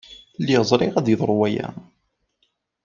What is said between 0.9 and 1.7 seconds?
ad yeḍru waya.